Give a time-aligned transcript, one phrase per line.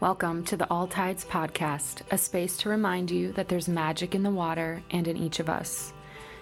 [0.00, 4.24] Welcome to the All Tides Podcast, a space to remind you that there's magic in
[4.24, 5.92] the water and in each of us.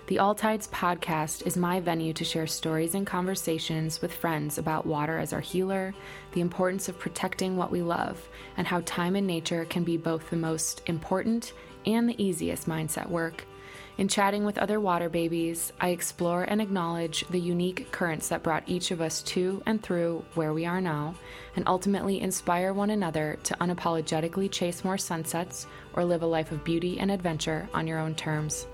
[0.07, 4.87] The All Tides Podcast is my venue to share stories and conversations with friends about
[4.87, 5.95] water as our healer,
[6.33, 8.27] the importance of protecting what we love,
[8.57, 11.53] and how time in nature can be both the most important
[11.85, 13.45] and the easiest mindset work.
[13.99, 18.63] In chatting with other water babies, I explore and acknowledge the unique currents that brought
[18.67, 21.15] each of us to and through where we are now,
[21.57, 26.65] and ultimately inspire one another to unapologetically chase more sunsets or live a life of
[26.65, 28.67] beauty and adventure on your own terms.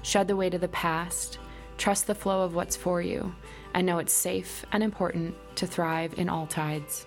[0.00, 1.38] Shed the weight of the past,
[1.76, 3.34] trust the flow of what's for you,
[3.74, 7.06] and know it's safe and important to thrive in all tides.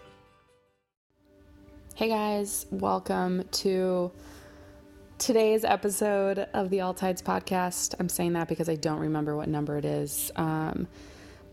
[1.95, 4.11] Hey guys, welcome to
[5.17, 7.95] today's episode of the All Tides podcast.
[7.99, 10.31] I'm saying that because I don't remember what number it is.
[10.35, 10.87] Um,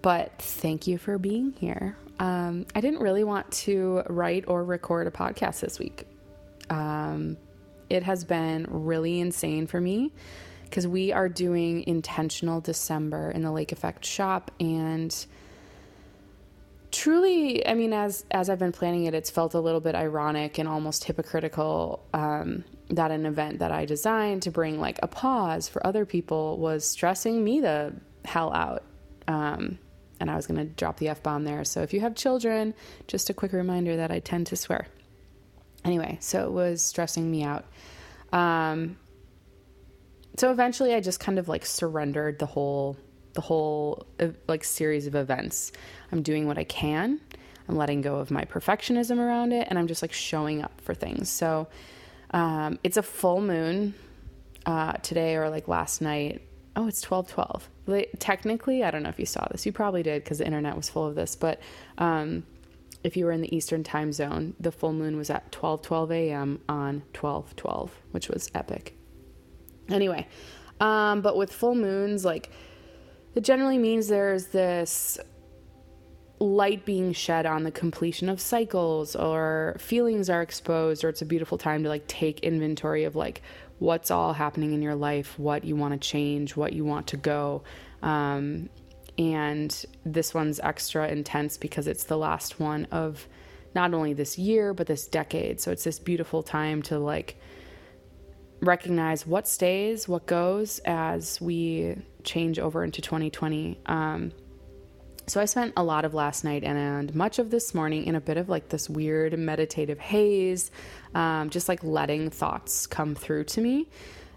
[0.02, 1.96] but thank you for being here.
[2.18, 6.06] Um, I didn't really want to write or record a podcast this week.
[6.70, 7.36] Um,
[7.88, 10.12] it has been really insane for me
[10.64, 15.26] because we are doing intentional December in the Lake Effect shop and
[16.92, 20.58] truly i mean as as i've been planning it it's felt a little bit ironic
[20.58, 22.64] and almost hypocritical um,
[22.96, 26.84] that an event that I designed to bring like a pause for other people was
[26.84, 28.84] stressing me the hell out.
[29.26, 29.78] Um,
[30.20, 31.64] and I was going to drop the F bomb there.
[31.64, 32.74] So if you have children,
[33.08, 34.86] just a quick reminder that I tend to swear.
[35.84, 37.64] Anyway, so it was stressing me out.
[38.32, 38.98] Um,
[40.36, 42.96] so eventually I just kind of like surrendered the whole
[43.34, 45.72] the whole uh, like series of events.
[46.10, 47.20] I'm doing what I can.
[47.68, 50.94] I'm letting go of my perfectionism around it and I'm just like showing up for
[50.94, 51.30] things.
[51.30, 51.68] So
[52.32, 53.94] um, it's a full moon
[54.66, 56.42] uh, today or like last night.
[56.74, 57.68] Oh, it's 12 12.
[58.18, 59.66] Technically, I don't know if you saw this.
[59.66, 61.36] You probably did because the internet was full of this.
[61.36, 61.60] But
[61.98, 62.44] um,
[63.04, 66.12] if you were in the Eastern time zone, the full moon was at 12 12
[66.12, 66.60] a.m.
[66.68, 68.96] on 12 12, which was epic.
[69.88, 70.26] Anyway,
[70.80, 72.50] um, but with full moons, like
[73.34, 75.18] it generally means there's this
[76.38, 81.24] light being shed on the completion of cycles or feelings are exposed or it's a
[81.24, 83.42] beautiful time to like take inventory of like
[83.78, 87.16] what's all happening in your life what you want to change what you want to
[87.16, 87.62] go.
[88.02, 88.68] Um,
[89.18, 93.28] and this one's extra intense because it's the last one of
[93.74, 95.60] not only this year but this decade.
[95.60, 97.36] So it's this beautiful time to like
[98.62, 104.32] recognize what stays what goes as we change over into 2020 um,
[105.26, 108.20] so I spent a lot of last night and much of this morning in a
[108.20, 110.70] bit of like this weird meditative haze,
[111.14, 113.88] um, just like letting thoughts come through to me.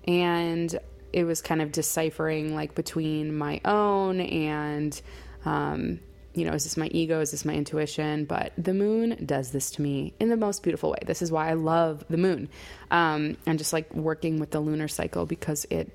[0.08, 0.78] And
[1.12, 5.02] it was kind of deciphering like between my own and,
[5.44, 6.00] um,
[6.36, 7.22] you know, is this my ego?
[7.22, 8.26] Is this my intuition?
[8.26, 11.00] But the moon does this to me in the most beautiful way.
[11.06, 12.50] This is why I love the moon.
[12.92, 15.92] Um, and just like working with the lunar cycle because it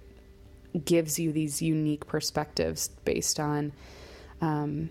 [0.84, 3.72] gives you these unique perspectives based on
[4.40, 4.90] um,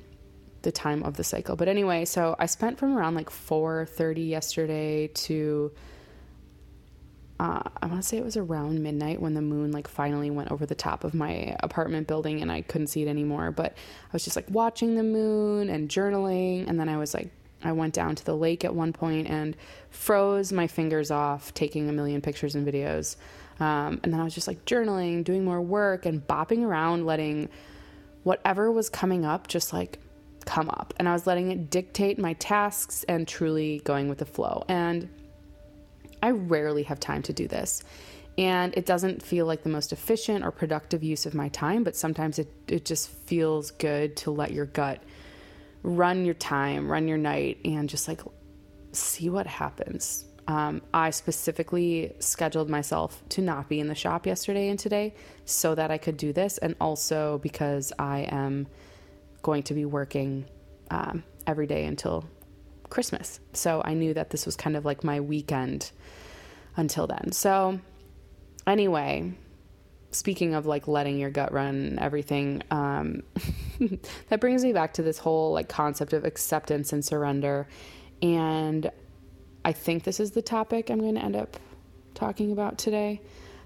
[0.61, 1.55] the time of the cycle.
[1.55, 5.71] But anyway, so I spent from around like 4:30 yesterday to
[7.39, 10.51] uh, I want to say it was around midnight when the moon like finally went
[10.51, 13.51] over the top of my apartment building and I couldn't see it anymore.
[13.51, 17.29] But I was just like watching the moon and journaling, and then I was like
[17.63, 19.55] I went down to the lake at one point and
[19.89, 23.16] froze my fingers off, taking a million pictures and videos.
[23.59, 27.49] Um, and then I was just like journaling, doing more work, and bopping around, letting
[28.23, 29.99] whatever was coming up just like
[30.45, 30.94] come up.
[30.97, 34.66] And I was letting it dictate my tasks and truly going with the flow.
[34.67, 35.09] And
[36.22, 37.84] I rarely have time to do this.
[38.38, 41.96] And it doesn't feel like the most efficient or productive use of my time, but
[41.96, 45.03] sometimes it, it just feels good to let your gut
[45.84, 48.22] run your time, run your night, and just like
[48.91, 50.25] see what happens.
[50.47, 55.13] Um, I specifically scheduled myself to not be in the shop yesterday and today
[55.46, 58.68] so that I could do this, and also because I am
[59.41, 60.46] going to be working
[60.91, 62.25] um, every day until
[62.89, 63.39] Christmas.
[63.53, 65.91] So I knew that this was kind of like my weekend
[66.75, 67.31] until then.
[67.31, 67.79] So,
[68.66, 69.34] anyway,
[70.11, 73.23] speaking of like letting your gut run everything, um,
[74.29, 77.67] that brings me back to this whole like concept of acceptance and surrender.
[78.22, 78.91] And
[79.64, 81.58] I think this is the topic I'm going to end up
[82.14, 83.22] talking about today.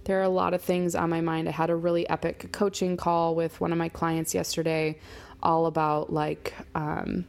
[0.05, 1.47] There are a lot of things on my mind.
[1.47, 4.99] I had a really epic coaching call with one of my clients yesterday,
[5.41, 7.25] all about like um,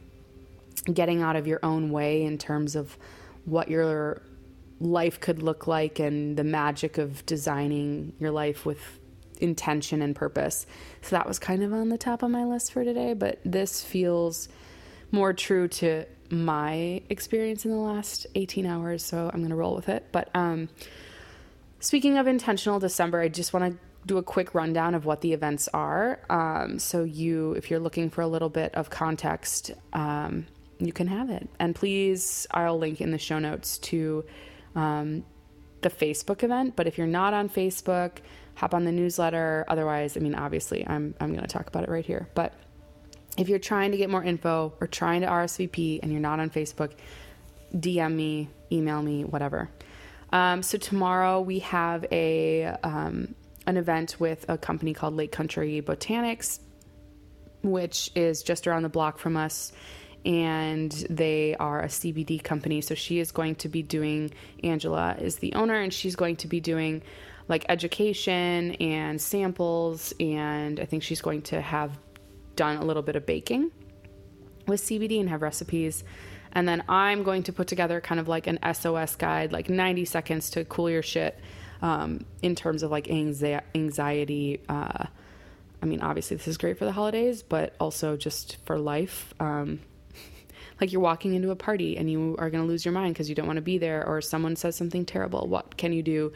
[0.93, 2.97] getting out of your own way in terms of
[3.45, 4.21] what your
[4.79, 8.79] life could look like and the magic of designing your life with
[9.39, 10.65] intention and purpose.
[11.01, 13.83] So that was kind of on the top of my list for today, but this
[13.83, 14.49] feels
[15.11, 19.75] more true to my experience in the last 18 hours, so I'm going to roll
[19.75, 20.07] with it.
[20.11, 20.69] But um,
[21.79, 25.33] speaking of intentional December, I just want to do a quick rundown of what the
[25.33, 26.19] events are.
[26.29, 30.45] Um, so you, if you're looking for a little bit of context, um,
[30.79, 31.49] you can have it.
[31.59, 34.25] And please, I'll link in the show notes to
[34.75, 35.23] um,
[35.81, 36.75] the Facebook event.
[36.75, 38.17] But if you're not on Facebook,
[38.55, 39.65] hop on the newsletter.
[39.67, 42.27] Otherwise, I mean, obviously, I'm I'm going to talk about it right here.
[42.35, 42.53] But
[43.37, 46.49] if you're trying to get more info or trying to RSVP and you're not on
[46.49, 46.91] Facebook,
[47.73, 49.69] DM me, email me, whatever.
[50.31, 53.35] Um, so tomorrow we have a um,
[53.67, 56.59] an event with a company called Lake Country Botanics,
[57.63, 59.71] which is just around the block from us.
[60.25, 62.81] And they are a CBD company.
[62.81, 64.31] So she is going to be doing,
[64.63, 67.03] Angela is the owner, and she's going to be doing
[67.47, 70.13] like education and samples.
[70.19, 71.97] And I think she's going to have
[72.55, 73.71] done a little bit of baking
[74.67, 76.03] with CBD and have recipes.
[76.51, 80.05] And then I'm going to put together kind of like an SOS guide, like 90
[80.05, 81.37] seconds to cool your shit
[81.81, 84.61] um, in terms of like anxiety.
[84.69, 85.05] Uh,
[85.81, 89.33] I mean, obviously, this is great for the holidays, but also just for life.
[89.39, 89.81] Um,
[90.79, 93.29] like you're walking into a party and you are going to lose your mind because
[93.29, 95.47] you don't want to be there, or someone says something terrible.
[95.47, 96.33] What can you do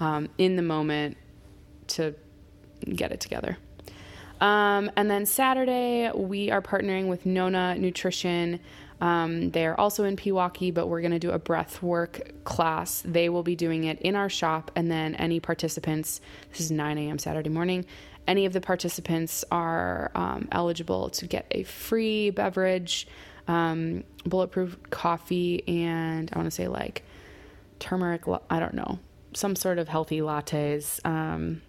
[0.00, 1.16] um, in the moment
[1.88, 2.14] to
[2.94, 3.58] get it together?
[4.40, 8.60] Um, and then Saturday, we are partnering with Nona Nutrition.
[9.00, 13.02] Um, they're also in Pewaukee, but we're going to do a breath work class.
[13.04, 16.20] They will be doing it in our shop, and then any participants,
[16.50, 17.18] this is 9 a.m.
[17.18, 17.84] Saturday morning,
[18.26, 23.06] any of the participants are um, eligible to get a free beverage,
[23.48, 27.04] um, bulletproof coffee, and I want to say like
[27.78, 28.98] turmeric, I don't know,
[29.34, 31.04] some sort of healthy lattes.
[31.06, 31.62] Um,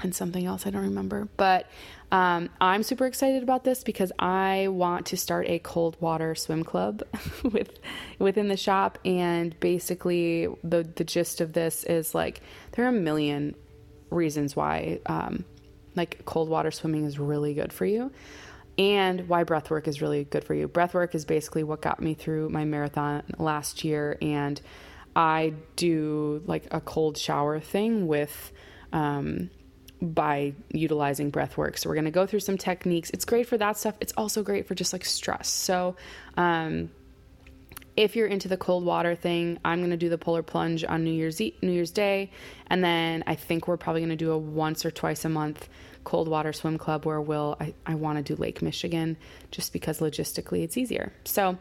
[0.00, 1.28] and something else I don't remember.
[1.36, 1.68] But
[2.10, 6.64] um, I'm super excited about this because I want to start a cold water swim
[6.64, 7.02] club
[7.44, 7.78] with
[8.18, 8.98] within the shop.
[9.04, 12.40] And basically, the the gist of this is like
[12.72, 13.54] there are a million
[14.10, 15.44] reasons why um,
[15.94, 18.12] like cold water swimming is really good for you.
[18.78, 20.66] And why breath work is really good for you.
[20.66, 24.16] Breath work is basically what got me through my marathon last year.
[24.22, 24.60] And
[25.14, 28.52] I do like a cold shower thing with
[28.92, 29.50] um,
[30.00, 31.76] by utilizing breath work.
[31.76, 33.10] So we're going to go through some techniques.
[33.10, 33.94] It's great for that stuff.
[34.00, 35.48] It's also great for just like stress.
[35.48, 35.96] So,
[36.36, 36.90] um,
[37.94, 41.04] if you're into the cold water thing, I'm going to do the polar plunge on
[41.04, 42.30] New Year's e- New Year's Day,
[42.68, 45.68] and then I think we're probably going to do a once or twice a month
[46.04, 49.16] cold water swim club where we'll I, I want to do Lake Michigan
[49.50, 51.12] just because logistically it's easier.
[51.24, 51.58] So,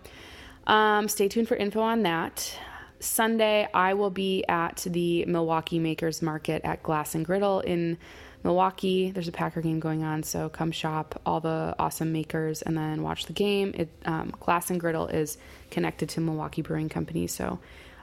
[0.67, 2.57] um, stay tuned for info on that.
[2.99, 7.97] Sunday, I will be at the Milwaukee Makers Market at Glass and Griddle in
[8.43, 9.11] Milwaukee.
[9.11, 13.01] There's a Packer game going on, so come shop all the awesome makers and then
[13.01, 13.73] watch the game.
[13.75, 15.37] It, um, Glass and Griddle is
[15.71, 17.59] connected to Milwaukee Brewing Company, so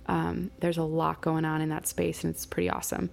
[0.06, 3.10] um, there's a lot going on in that space, and it's pretty awesome.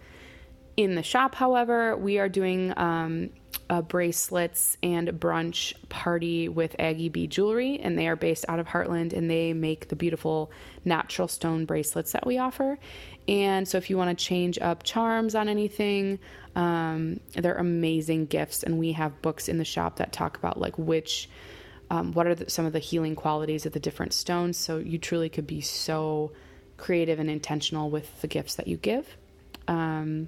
[0.77, 3.29] In the shop, however, we are doing um,
[3.69, 8.67] a bracelets and brunch party with Aggie B Jewelry, and they are based out of
[8.67, 10.51] Hartland, and they make the beautiful
[10.83, 12.77] natural stone bracelets that we offer.
[13.27, 16.19] And so, if you want to change up charms on anything,
[16.57, 20.77] um, they're amazing gifts, and we have books in the shop that talk about like
[20.77, 21.29] which,
[21.89, 24.57] um, what are the, some of the healing qualities of the different stones.
[24.57, 26.33] So you truly could be so
[26.75, 29.17] creative and intentional with the gifts that you give.
[29.69, 30.27] Um,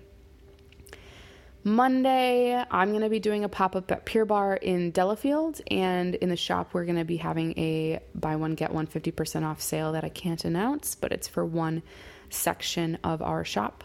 [1.63, 6.15] Monday, I'm going to be doing a pop up at Pure Barre in Delafield, and
[6.15, 9.61] in the shop, we're going to be having a buy one, get one 50% off
[9.61, 11.83] sale that I can't announce, but it's for one
[12.29, 13.83] section of our shop.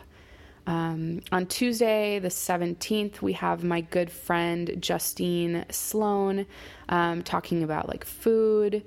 [0.67, 6.47] Um, on Tuesday, the 17th, we have my good friend Justine Sloan
[6.89, 8.85] um, talking about like food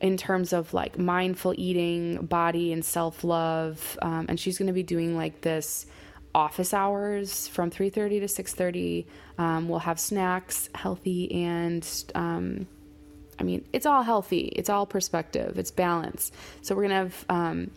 [0.00, 3.96] in terms of like mindful eating, body, and self love.
[4.02, 5.86] Um, and she's going to be doing like this
[6.34, 9.06] office hours from 3.30 to 6.30
[9.38, 12.66] um, we'll have snacks healthy and um,
[13.38, 17.24] i mean it's all healthy it's all perspective it's balance so we're going to have
[17.28, 17.70] um,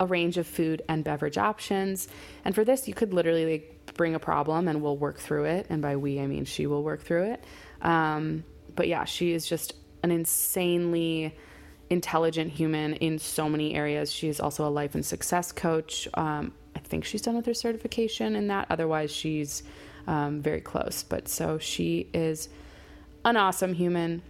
[0.00, 2.08] a range of food and beverage options.
[2.44, 5.66] And for this, you could literally like, bring a problem and we'll work through it.
[5.68, 7.44] And by we, I mean she will work through it.
[7.82, 11.36] Um, but yeah, she is just an insanely
[11.90, 14.10] intelligent human in so many areas.
[14.10, 16.08] She is also a life and success coach.
[16.14, 16.54] Um,
[16.90, 18.66] think she's done with her certification in that.
[18.68, 19.62] Otherwise, she's
[20.06, 21.02] um, very close.
[21.02, 22.48] But so she is
[23.24, 24.22] an awesome human.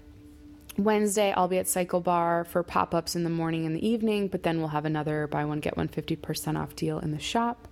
[0.77, 4.29] Wednesday, I'll be at Cycle Bar for pop ups in the morning and the evening,
[4.29, 7.69] but then we'll have another buy one, get one 50% off deal in the shop.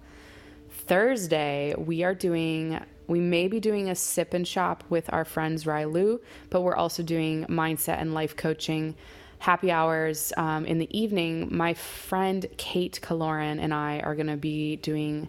[0.70, 5.66] Thursday, we are doing we may be doing a sip and shop with our friends
[5.66, 8.94] Rai Lu, but we're also doing mindset and life coaching
[9.38, 11.48] happy hours um, in the evening.
[11.56, 15.28] My friend Kate Kaloran and I are going to be doing,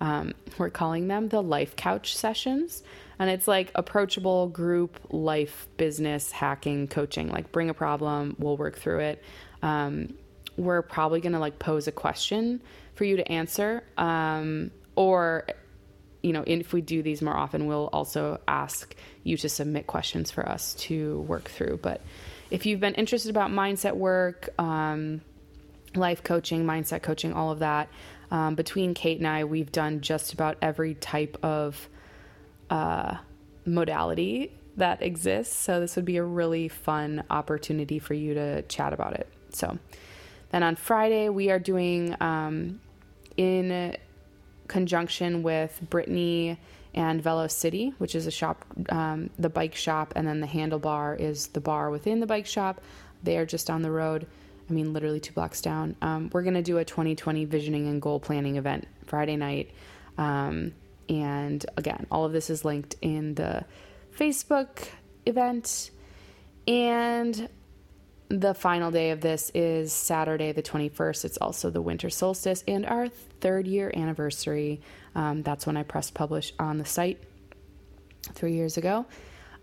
[0.00, 2.82] um, we're calling them the life couch sessions.
[3.18, 7.28] And it's like approachable group life business hacking coaching.
[7.28, 9.24] Like, bring a problem, we'll work through it.
[9.62, 10.14] Um,
[10.56, 12.62] we're probably going to like pose a question
[12.94, 13.84] for you to answer.
[13.96, 15.46] Um, or
[16.22, 20.30] you know, if we do these more often, we'll also ask you to submit questions
[20.30, 21.78] for us to work through.
[21.82, 22.02] But
[22.50, 25.20] if you've been interested about mindset work, um,
[25.94, 27.88] life coaching, mindset coaching, all of that,
[28.30, 31.88] um, between Kate and I, we've done just about every type of
[32.68, 33.16] uh,
[33.64, 35.56] modality that exists.
[35.56, 39.28] So this would be a really fun opportunity for you to chat about it.
[39.50, 39.78] So
[40.50, 42.80] then on Friday, we are doing um,
[43.36, 43.96] in
[44.68, 46.58] conjunction with Brittany
[46.94, 51.18] and Velo City, which is a shop, um, the bike shop, and then the Handlebar
[51.18, 52.80] is the bar within the bike shop.
[53.22, 54.26] They are just down the road.
[54.68, 55.96] I mean, literally two blocks down.
[56.00, 59.70] Um, we're going to do a 2020 visioning and goal planning event Friday night.
[60.16, 60.72] Um,
[61.08, 63.64] and again, all of this is linked in the
[64.16, 64.88] Facebook
[65.26, 65.90] event.
[66.68, 67.48] And
[68.30, 71.24] the final day of this is Saturday, the 21st.
[71.24, 74.80] It's also the winter solstice and our third year anniversary.
[75.16, 77.20] Um, that's when I pressed publish on the site
[78.32, 79.04] three years ago.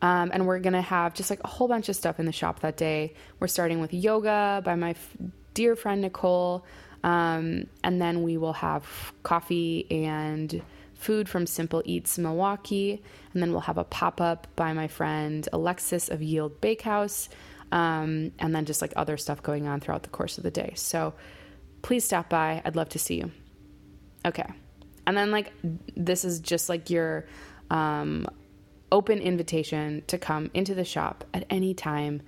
[0.02, 2.32] Um, and we're going to have just like a whole bunch of stuff in the
[2.34, 3.14] shop that day.
[3.40, 5.16] We're starting with yoga by my f-
[5.54, 6.66] dear friend Nicole.
[7.06, 8.86] Um, and then we will have
[9.24, 10.62] coffee and
[10.94, 13.02] food from Simple Eats Milwaukee.
[13.34, 17.30] And then we'll have a pop up by my friend Alexis of Yield Bakehouse
[17.72, 20.74] um, and then just like other stuff going on throughout the course of the day.
[20.76, 21.14] So
[21.82, 22.62] please stop by.
[22.64, 23.32] I'd love to see you.
[24.26, 24.46] Okay.
[25.06, 25.54] And then, like,
[25.96, 27.26] this is just like your
[27.70, 28.28] um,
[28.92, 32.22] open invitation to come into the shop at any time,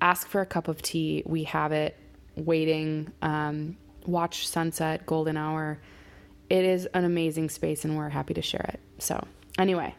[0.00, 1.22] ask for a cup of tea.
[1.24, 1.96] We have it
[2.34, 3.76] waiting, um,
[4.06, 5.80] watch sunset, golden hour.
[6.50, 8.80] It is an amazing space, and we're happy to share it.
[8.98, 9.24] So,
[9.58, 9.94] anyway,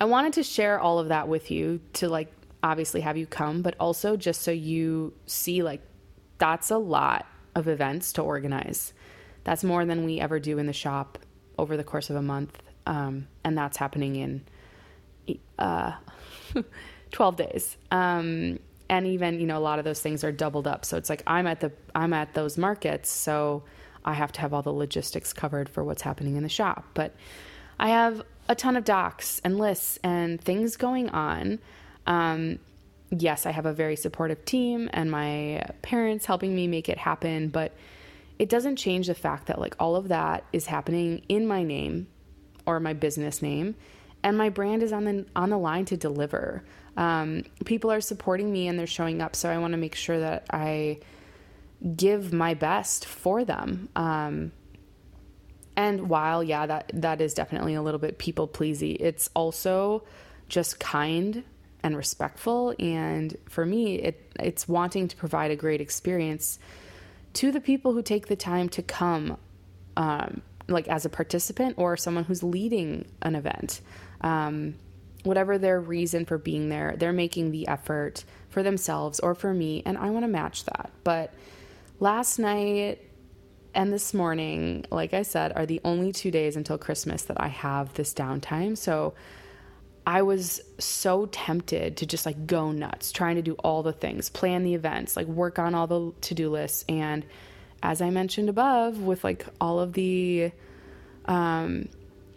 [0.00, 3.62] I wanted to share all of that with you to like obviously have you come,
[3.62, 5.82] but also just so you see like
[6.38, 8.92] that's a lot of events to organize.
[9.44, 11.18] That's more than we ever do in the shop
[11.58, 12.62] over the course of a month.
[12.86, 15.92] Um, and that's happening in uh,
[17.12, 17.76] 12 days.
[17.90, 20.84] Um, and even, you know, a lot of those things are doubled up.
[20.84, 23.62] So it's like I'm at the I'm at those markets, so
[24.04, 26.84] I have to have all the logistics covered for what's happening in the shop.
[26.94, 27.14] But
[27.78, 31.60] I have a ton of docs and lists and things going on
[32.06, 32.58] um,
[33.10, 37.48] yes, I have a very supportive team and my parents helping me make it happen,
[37.48, 37.72] but
[38.38, 42.06] it doesn't change the fact that like all of that is happening in my name
[42.66, 43.74] or my business name
[44.22, 46.62] and my brand is on the on the line to deliver.
[46.96, 50.18] Um, people are supporting me and they're showing up, so I want to make sure
[50.18, 50.98] that I
[51.96, 53.88] give my best for them.
[53.96, 54.52] Um,
[55.76, 60.04] and while yeah, that that is definitely a little bit people pleasy, it's also
[60.48, 61.44] just kind
[61.82, 62.74] and respectful.
[62.78, 66.58] And for me, it, it's wanting to provide a great experience
[67.34, 69.36] to the people who take the time to come,
[69.96, 73.80] um, like as a participant or someone who's leading an event.
[74.20, 74.74] Um,
[75.22, 79.82] whatever their reason for being there, they're making the effort for themselves or for me,
[79.86, 80.90] and I want to match that.
[81.04, 81.32] But
[82.00, 83.00] last night
[83.74, 87.48] and this morning, like I said, are the only two days until Christmas that I
[87.48, 88.76] have this downtime.
[88.76, 89.14] So
[90.10, 94.28] I was so tempted to just like go nuts, trying to do all the things,
[94.28, 96.84] plan the events, like work on all the to do lists.
[96.88, 97.24] And
[97.80, 100.50] as I mentioned above, with like all of the,
[101.26, 101.90] um,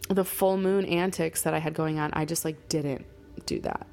[0.08, 3.08] the full moon antics that I had going on, I just like didn't
[3.48, 3.88] do that.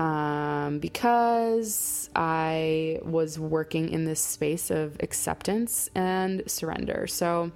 [0.00, 7.08] Um, because I was working in this space of acceptance and surrender.
[7.08, 7.50] So,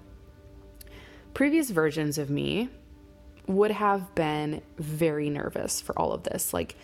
[1.33, 2.71] previous versions of me
[3.47, 6.55] would have been very nervous for all of this.
[6.55, 6.77] Like,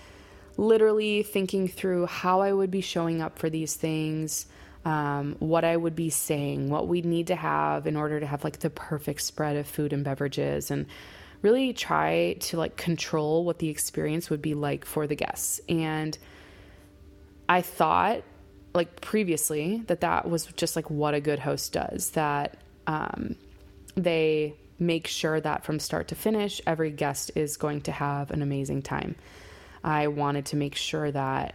[0.57, 4.47] literally thinking through how I would be showing up for these things,
[4.85, 8.43] um, what I would be saying, what we'd need to have in order to have
[8.43, 10.87] like the perfect spread of food and beverages, and
[11.43, 15.61] really try to like control what the experience would be like for the guests.
[15.69, 16.19] And
[17.49, 18.23] I thought,
[18.75, 22.57] like previously, that that was just like what a good host does, that
[22.89, 23.37] um,
[23.95, 28.43] they make sure that from start to finish, every guest is going to have an
[28.43, 29.17] amazing time.
[29.83, 31.55] I wanted to make sure that,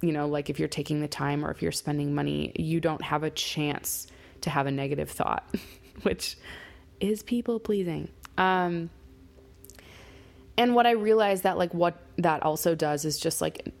[0.00, 3.02] you know, like if you're taking the time or if you're spending money, you don't
[3.02, 4.06] have a chance
[4.42, 5.44] to have a negative thought,
[6.02, 6.36] which
[7.00, 8.08] is people pleasing.
[8.38, 8.90] Um,
[10.56, 13.72] and what I realized that like what that also does is just like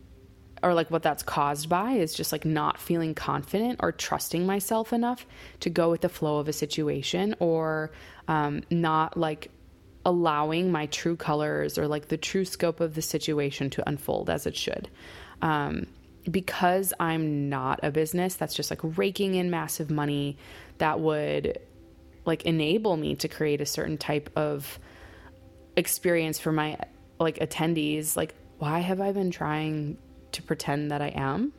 [0.64, 4.92] or like what that's caused by is just like not feeling confident or trusting myself
[4.92, 5.26] enough
[5.60, 7.90] to go with the flow of a situation or
[8.28, 9.50] um, not like
[10.06, 14.46] allowing my true colors or like the true scope of the situation to unfold as
[14.46, 14.88] it should.
[15.42, 15.86] Um,
[16.30, 20.38] because I'm not a business that's just like raking in massive money
[20.78, 21.58] that would
[22.24, 24.78] like enable me to create a certain type of
[25.76, 26.78] experience for my
[27.18, 29.98] like attendees like why have i been trying
[30.34, 31.52] to pretend that i am.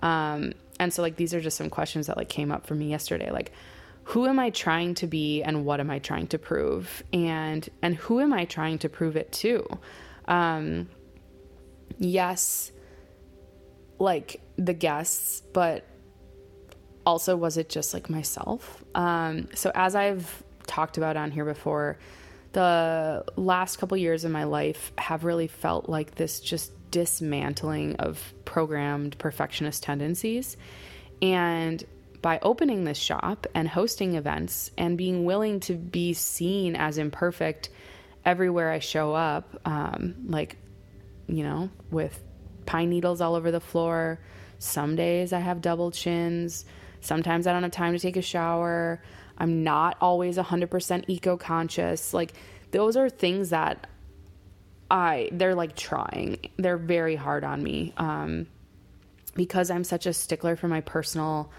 [0.00, 2.90] Um and so like these are just some questions that like came up for me
[2.90, 3.30] yesterday.
[3.30, 3.52] Like
[4.04, 7.02] who am i trying to be and what am i trying to prove?
[7.12, 9.66] And and who am i trying to prove it to?
[10.26, 10.88] Um
[11.98, 12.72] yes
[13.98, 15.86] like the guests but
[17.04, 18.82] also was it just like myself?
[18.94, 21.98] Um so as i've talked about on here before
[22.52, 28.32] the last couple years of my life have really felt like this just dismantling of
[28.44, 30.56] programmed perfectionist tendencies.
[31.20, 31.82] And
[32.20, 37.70] by opening this shop and hosting events and being willing to be seen as imperfect
[38.24, 40.56] everywhere I show up, um, like,
[41.26, 42.22] you know, with
[42.66, 44.20] pine needles all over the floor.
[44.58, 46.64] Some days I have double chins.
[47.00, 49.02] Sometimes I don't have time to take a shower.
[49.42, 52.14] I'm not always 100% eco conscious.
[52.14, 52.32] Like,
[52.70, 53.86] those are things that
[54.90, 56.50] I, they're like trying.
[56.56, 57.92] They're very hard on me.
[57.96, 58.46] Um,
[59.34, 61.50] because I'm such a stickler for my personal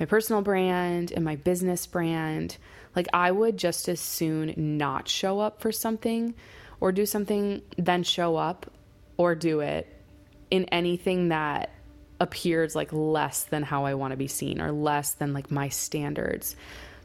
[0.00, 2.56] my personal brand and my business brand.
[2.96, 6.34] Like I would just as soon not show up for something
[6.80, 8.70] or do something than show up
[9.16, 9.86] or do it
[10.50, 11.70] in anything that
[12.20, 15.68] appears like less than how I want to be seen or less than like my
[15.68, 16.56] standards.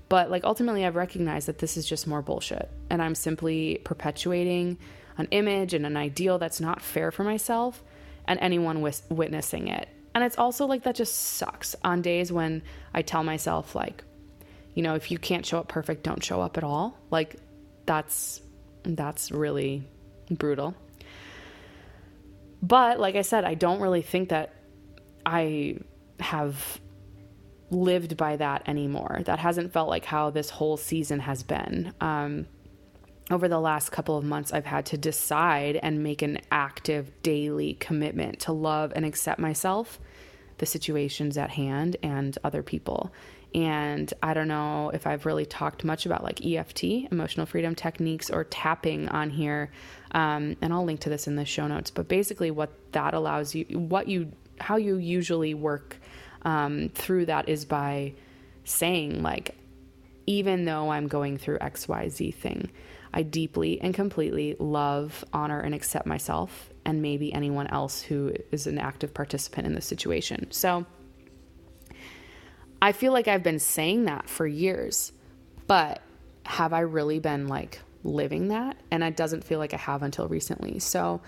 [0.09, 2.69] But like ultimately, I've recognized that this is just more bullshit.
[2.89, 4.77] And I'm simply perpetuating
[5.17, 7.83] an image and an ideal that's not fair for myself
[8.27, 9.89] and anyone witnessing it.
[10.13, 14.03] And it's also like that just sucks on days when I tell myself, like,
[14.73, 16.97] you know, if you can't show up perfect, don't show up at all.
[17.11, 17.35] Like,
[17.85, 18.41] that's
[18.83, 19.83] that's really
[20.29, 20.75] brutal.
[22.61, 24.53] But like I said, I don't really think that
[25.25, 25.77] I
[26.19, 26.79] have
[27.69, 29.21] lived by that anymore.
[29.25, 31.93] That hasn't felt like how this whole season has been.
[31.99, 32.47] Um,
[33.29, 37.73] over the last couple of months, I've had to decide and make an active daily
[37.73, 39.99] commitment to love and accept myself,
[40.59, 43.11] the situations at hand, and other people.
[43.53, 48.29] And I don't know if I've really talked much about like EFT, emotional freedom techniques,
[48.29, 49.71] or tapping on here.
[50.11, 51.91] Um, and I'll link to this in the show notes.
[51.91, 55.97] But basically, what that allows you, what you, how you usually work
[56.43, 58.13] um, through that is by
[58.63, 59.55] saying, like,
[60.25, 62.69] even though I'm going through XYZ thing,
[63.13, 68.67] I deeply and completely love, honor, and accept myself and maybe anyone else who is
[68.67, 70.51] an active participant in this situation.
[70.51, 70.85] So
[72.81, 75.11] I feel like I've been saying that for years,
[75.65, 76.01] but
[76.43, 78.77] have I really been like living that?
[78.91, 80.79] And it doesn't feel like I have until recently.
[80.79, 81.21] So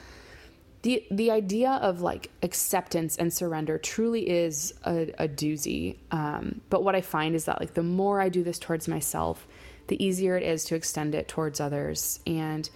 [0.81, 5.97] the the idea of like acceptance and surrender truly is a, a doozy.
[6.11, 9.47] Um, but what I find is that like the more I do this towards myself,
[9.87, 12.19] the easier it is to extend it towards others.
[12.25, 12.69] And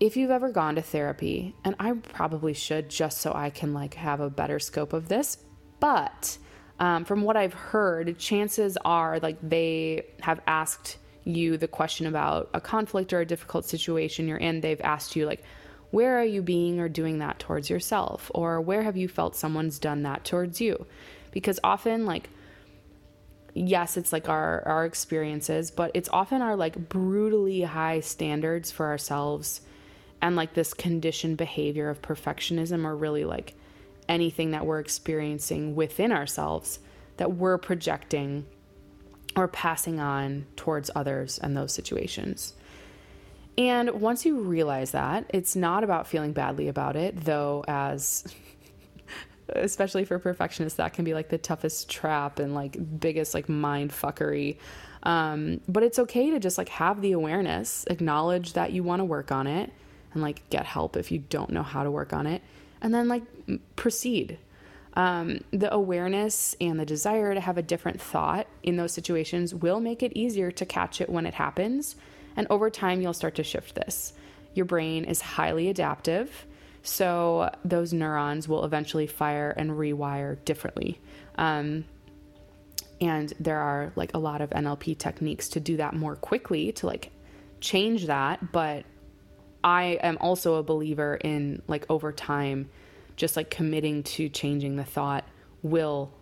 [0.00, 3.94] if you've ever gone to therapy, and I probably should just so I can like
[3.94, 5.38] have a better scope of this,
[5.80, 6.38] but
[6.80, 12.48] um, from what I've heard, chances are like they have asked you the question about
[12.54, 14.60] a conflict or a difficult situation you're in.
[14.60, 15.44] They've asked you like
[15.90, 18.30] where are you being or doing that towards yourself?
[18.34, 20.86] Or where have you felt someone's done that towards you?
[21.30, 22.30] Because often, like,
[23.54, 28.86] yes, it's like our, our experiences, but it's often our like brutally high standards for
[28.86, 29.62] ourselves
[30.20, 33.54] and like this conditioned behavior of perfectionism or really like
[34.08, 36.80] anything that we're experiencing within ourselves
[37.18, 38.46] that we're projecting
[39.36, 42.54] or passing on towards others and those situations.
[43.58, 48.24] And once you realize that, it's not about feeling badly about it, though, as
[49.48, 53.90] especially for perfectionists, that can be like the toughest trap and like biggest like mind
[53.90, 54.58] fuckery.
[55.02, 59.04] Um, but it's okay to just like have the awareness, acknowledge that you want to
[59.04, 59.72] work on it,
[60.14, 62.42] and like get help if you don't know how to work on it,
[62.80, 63.24] and then like
[63.74, 64.38] proceed.
[64.94, 69.80] Um, the awareness and the desire to have a different thought in those situations will
[69.80, 71.96] make it easier to catch it when it happens
[72.36, 74.12] and over time, you'll start to shift this.
[74.54, 76.46] Your brain is highly adaptive,
[76.82, 81.00] so those neurons will eventually fire and rewire differently.
[81.36, 81.84] Um,
[83.00, 86.86] and there are like a lot of NLP techniques to do that more quickly to
[86.86, 87.10] like
[87.60, 88.84] change that, but
[89.62, 92.68] I am also a believer in like over time,
[93.16, 95.24] just like committing to changing the thought
[95.62, 96.12] will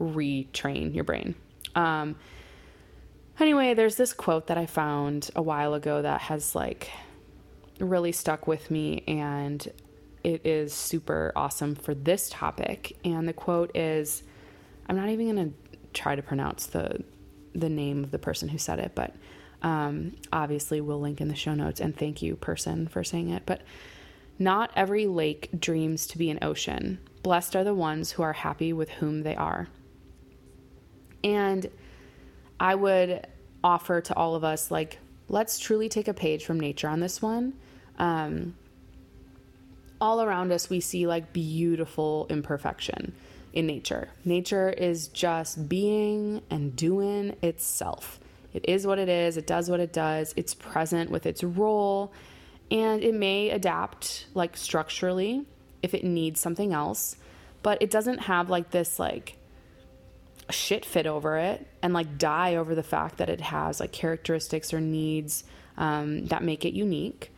[0.00, 1.34] retrain your brain.
[1.74, 2.16] Um,
[3.40, 6.90] anyway, there's this quote that I found a while ago that has like
[7.78, 9.66] really stuck with me and
[10.24, 12.96] it is super awesome for this topic.
[13.04, 14.22] And the quote is
[14.88, 17.02] I'm not even going to try to pronounce the
[17.54, 19.14] the name of the person who said it, but
[19.62, 21.80] um, obviously we'll link in the show notes.
[21.80, 23.44] And thank you, person, for saying it.
[23.46, 23.62] But
[24.38, 27.00] not every lake dreams to be an ocean.
[27.22, 29.68] Blessed are the ones who are happy with whom they are.
[31.24, 31.68] And
[32.60, 33.26] I would
[33.62, 37.20] offer to all of us, like, let's truly take a page from nature on this
[37.20, 37.54] one.
[37.98, 38.54] Um,
[40.00, 43.14] all around us, we see like beautiful imperfection
[43.52, 44.08] in nature.
[44.24, 48.20] Nature is just being and doing itself.
[48.54, 52.12] It is what it is, it does what it does, it's present with its role,
[52.70, 55.44] and it may adapt like structurally
[55.82, 57.16] if it needs something else,
[57.62, 59.36] but it doesn't have like this like
[60.50, 64.72] shit fit over it and like die over the fact that it has like characteristics
[64.72, 65.44] or needs
[65.76, 67.32] um, that make it unique.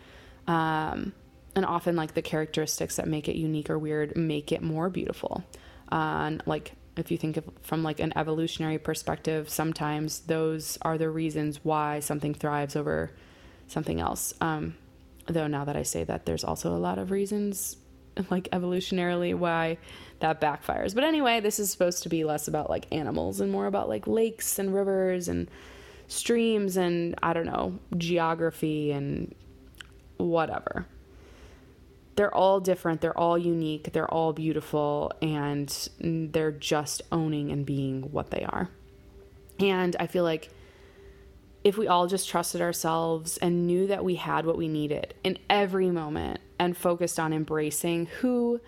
[0.46, 1.12] Um,
[1.54, 5.44] and often, like the characteristics that make it unique or weird make it more beautiful.
[5.90, 10.98] Uh, and like if you think of from like an evolutionary perspective, sometimes those are
[10.98, 13.10] the reasons why something thrives over
[13.66, 14.32] something else.
[14.40, 14.74] Um,
[15.26, 17.76] though now that I say that, there's also a lot of reasons
[18.30, 19.78] like evolutionarily why
[20.20, 20.94] that backfires.
[20.94, 24.06] But anyway, this is supposed to be less about like animals and more about like
[24.06, 25.50] lakes and rivers and
[26.08, 29.34] streams and I don't know, geography and
[30.16, 30.86] whatever.
[32.16, 38.02] They're all different, they're all unique, they're all beautiful, and they're just owning and being
[38.12, 38.68] what they are.
[39.58, 40.50] And I feel like
[41.64, 45.38] if we all just trusted ourselves and knew that we had what we needed in
[45.48, 48.60] every moment and focused on embracing who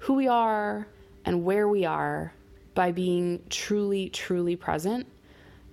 [0.00, 0.86] who we are
[1.24, 2.34] and where we are
[2.74, 5.06] by being truly truly present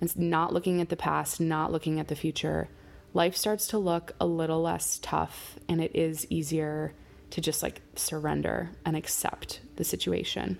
[0.00, 2.68] and not looking at the past, not looking at the future,
[3.12, 6.94] life starts to look a little less tough and it is easier
[7.30, 10.56] to just like surrender and accept the situation.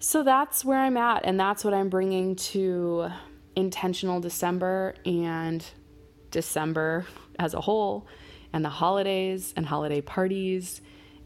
[0.00, 3.08] So that's where I'm at, and that's what I'm bringing to
[3.56, 5.64] intentional December and
[6.30, 7.06] December
[7.38, 8.06] as a whole,
[8.52, 10.80] and the holidays and holiday parties,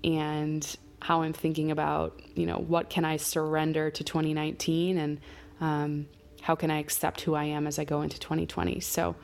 [0.04, 5.20] and how I'm thinking about, you know, what can I surrender to 2019 and
[5.60, 6.06] um,
[6.42, 8.80] how can I accept who I am as I go into 2020.
[8.80, 9.16] So,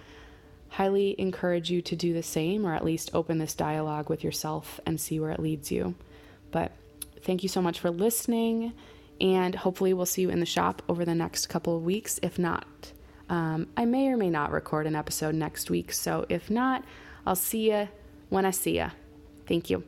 [0.70, 4.78] highly encourage you to do the same or at least open this dialogue with yourself
[4.84, 5.94] and see where it leads you.
[6.50, 6.72] But
[7.22, 8.72] thank you so much for listening,
[9.20, 12.20] and hopefully, we'll see you in the shop over the next couple of weeks.
[12.22, 12.92] If not,
[13.28, 15.92] um, I may or may not record an episode next week.
[15.92, 16.84] So if not,
[17.28, 17.86] I'll see you
[18.30, 18.90] when I see you.
[19.46, 19.84] Thank you.